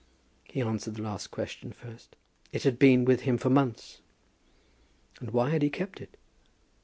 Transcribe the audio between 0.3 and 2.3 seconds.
He answered the last question first.